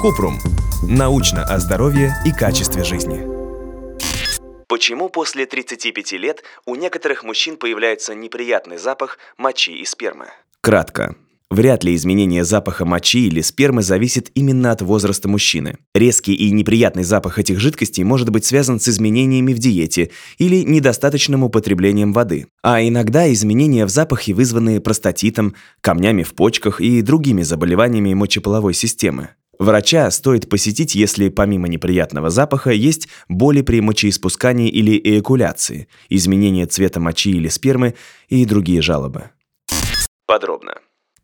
[0.00, 0.40] Купрум.
[0.82, 3.24] Научно о здоровье и качестве жизни.
[4.66, 10.26] Почему после 35 лет у некоторых мужчин появляется неприятный запах мочи и спермы?
[10.60, 11.14] Кратко.
[11.52, 15.76] Вряд ли изменение запаха мочи или спермы зависит именно от возраста мужчины.
[15.94, 21.44] Резкий и неприятный запах этих жидкостей может быть связан с изменениями в диете или недостаточным
[21.44, 22.46] употреблением воды.
[22.62, 29.28] А иногда изменения в запахе вызваны простатитом, камнями в почках и другими заболеваниями мочеполовой системы.
[29.58, 36.98] Врача стоит посетить, если помимо неприятного запаха есть боли при мочеиспускании или эякуляции, изменение цвета
[36.98, 37.92] мочи или спермы
[38.30, 39.24] и другие жалобы.
[40.24, 40.76] Подробно.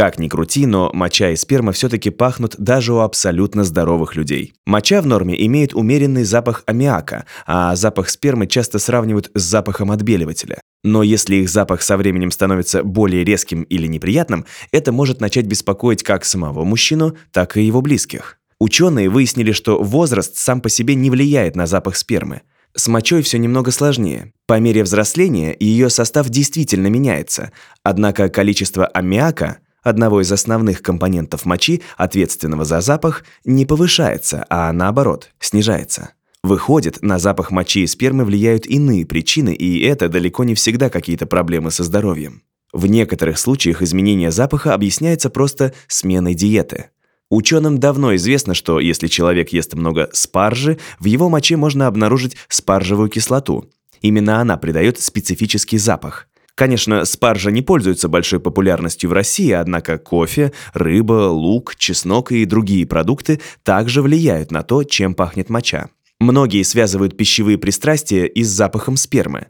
[0.00, 4.54] Как ни крути, но моча и сперма все-таки пахнут даже у абсолютно здоровых людей.
[4.64, 10.58] Моча в норме имеет умеренный запах аммиака, а запах спермы часто сравнивают с запахом отбеливателя.
[10.82, 16.02] Но если их запах со временем становится более резким или неприятным, это может начать беспокоить
[16.02, 18.38] как самого мужчину, так и его близких.
[18.58, 22.40] Ученые выяснили, что возраст сам по себе не влияет на запах спермы.
[22.74, 24.32] С мочой все немного сложнее.
[24.46, 31.82] По мере взросления ее состав действительно меняется, однако количество аммиака– одного из основных компонентов мочи,
[31.96, 36.10] ответственного за запах, не повышается, а наоборот, снижается.
[36.42, 41.26] Выходит, на запах мочи и спермы влияют иные причины, и это далеко не всегда какие-то
[41.26, 42.42] проблемы со здоровьем.
[42.72, 46.90] В некоторых случаях изменение запаха объясняется просто сменой диеты.
[47.28, 53.08] Ученым давно известно, что если человек ест много спаржи, в его моче можно обнаружить спаржевую
[53.08, 53.70] кислоту.
[54.00, 56.26] Именно она придает специфический запах.
[56.60, 62.84] Конечно, спаржа не пользуется большой популярностью в России, однако кофе, рыба, лук, чеснок и другие
[62.84, 65.88] продукты также влияют на то, чем пахнет моча.
[66.18, 69.46] Многие связывают пищевые пристрастия и с запахом спермы.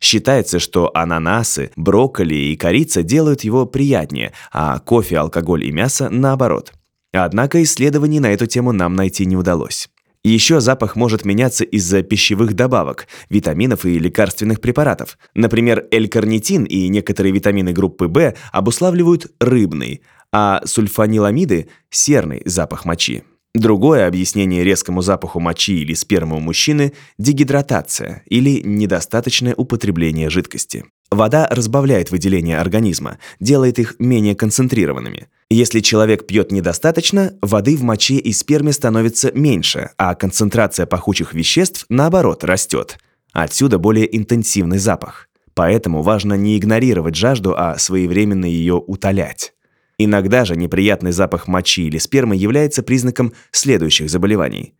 [0.00, 6.74] Считается, что ананасы, брокколи и корица делают его приятнее, а кофе, алкоголь и мясо наоборот.
[7.10, 9.88] Однако исследований на эту тему нам найти не удалось.
[10.22, 15.16] Еще запах может меняться из-за пищевых добавок, витаминов и лекарственных препаратов.
[15.34, 23.24] Например, L-карнитин и некоторые витамины группы В обуславливают рыбный, а сульфаниламиды– серный запах мочи.
[23.54, 30.84] Другое объяснение резкому запаху мочи или спермы у мужчины– дегидратация или недостаточное употребление жидкости.
[31.10, 35.28] Вода разбавляет выделение организма, делает их менее концентрированными.
[35.52, 41.86] Если человек пьет недостаточно, воды в моче и сперме становится меньше, а концентрация пахучих веществ,
[41.88, 42.98] наоборот, растет.
[43.32, 45.28] Отсюда более интенсивный запах.
[45.54, 49.52] Поэтому важно не игнорировать жажду, а своевременно ее утолять.
[49.98, 54.74] Иногда же неприятный запах мочи или спермы является признаком следующих заболеваний.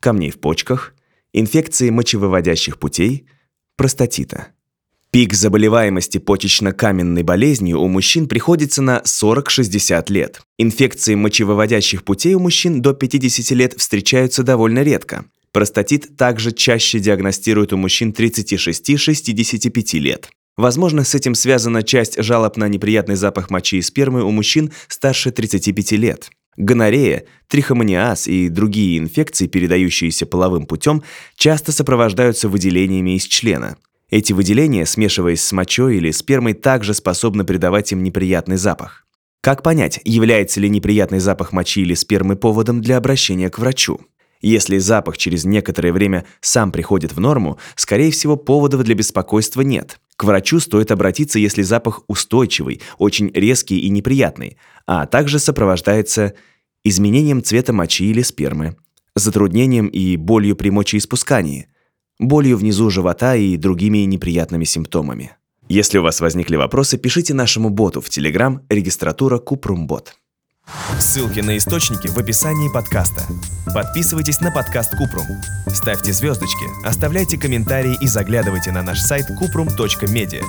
[0.00, 0.94] Камней в почках,
[1.34, 3.28] инфекции мочевыводящих путей,
[3.76, 4.53] простатита.
[5.14, 10.40] Пик заболеваемости почечно-каменной болезнью у мужчин приходится на 40-60 лет.
[10.58, 15.26] Инфекции мочевыводящих путей у мужчин до 50 лет встречаются довольно редко.
[15.52, 20.30] Простатит также чаще диагностируют у мужчин 36-65 лет.
[20.56, 25.30] Возможно, с этим связана часть жалоб на неприятный запах мочи и спермы у мужчин старше
[25.30, 26.30] 35 лет.
[26.56, 31.04] Гонорея, трихомониаз и другие инфекции, передающиеся половым путем,
[31.36, 33.76] часто сопровождаются выделениями из члена.
[34.10, 39.06] Эти выделения, смешиваясь с мочой или спермой, также способны придавать им неприятный запах.
[39.40, 44.00] Как понять, является ли неприятный запах мочи или спермы поводом для обращения к врачу?
[44.40, 49.98] Если запах через некоторое время сам приходит в норму, скорее всего, поводов для беспокойства нет.
[50.16, 56.34] К врачу стоит обратиться, если запах устойчивый, очень резкий и неприятный, а также сопровождается
[56.84, 58.76] изменением цвета мочи или спермы,
[59.14, 61.68] затруднением и болью при мочеиспускании–
[62.18, 65.32] болью внизу живота и другими неприятными симптомами.
[65.68, 70.14] Если у вас возникли вопросы, пишите нашему боту в Telegram регистратура Купрумбот.
[70.98, 73.22] Ссылки на источники в описании подкаста.
[73.74, 75.26] Подписывайтесь на подкаст Купрум.
[75.66, 80.42] Ставьте звездочки, оставляйте комментарии и заглядывайте на наш сайт kuprum.media.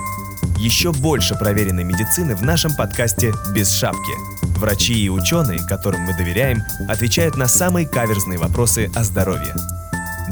[0.58, 4.14] Еще больше проверенной медицины в нашем подкасте «Без шапки».
[4.58, 9.54] Врачи и ученые, которым мы доверяем, отвечают на самые каверзные вопросы о здоровье.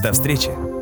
[0.02, 0.73] До встречи!